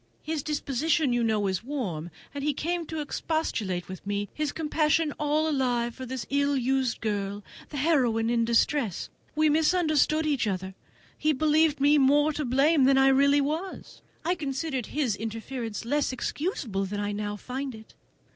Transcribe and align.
"His 0.23 0.41
disposition, 0.41 1.13
you 1.13 1.23
know, 1.23 1.45
is 1.45 1.63
warm, 1.63 2.09
and 2.33 2.43
he 2.43 2.53
came 2.55 2.87
to 2.87 3.01
expostulate 3.01 3.87
with 3.87 4.03
me; 4.03 4.29
his 4.33 4.51
compassion 4.51 5.11
all 5.19 5.47
alive 5.47 5.93
for 5.93 6.07
this 6.07 6.25
ill 6.31 6.57
used 6.57 7.01
girl, 7.01 7.43
this 7.69 7.81
heroine 7.81 8.27
in 8.27 8.43
distress! 8.43 9.11
We 9.35 9.47
misunderstood 9.47 10.25
each 10.25 10.47
other: 10.47 10.73
he 11.19 11.33
believed 11.33 11.79
me 11.79 11.99
more 11.99 12.33
to 12.33 12.43
blame 12.45 12.85
than 12.85 12.97
I 12.97 13.09
really 13.09 13.41
was; 13.41 14.01
I 14.25 14.33
considered 14.33 14.87
his 14.87 15.15
interference 15.15 15.85
less 15.85 16.11
excusable 16.11 16.85
than 16.85 16.99
I 16.99 17.11
now 17.11 17.35
find 17.35 17.75
it. 17.75 17.93